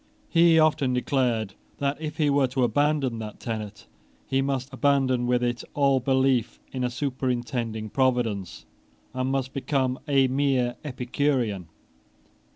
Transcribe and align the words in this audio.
He 0.29 0.57
often 0.57 0.93
declared 0.93 1.53
that, 1.77 2.01
if 2.01 2.17
he 2.17 2.31
were 2.31 2.47
to 2.47 2.63
abandon 2.63 3.19
that 3.19 3.39
tenet, 3.39 3.85
he 4.25 4.41
must 4.41 4.73
abandon 4.73 5.27
with 5.27 5.43
it 5.43 5.63
all 5.75 5.99
belief 5.99 6.59
in 6.71 6.83
a 6.83 6.89
superintending 6.89 7.91
Providence, 7.91 8.65
and 9.13 9.31
must 9.31 9.53
become 9.53 9.99
a 10.07 10.27
mere 10.27 10.75
Epicurean. 10.83 11.67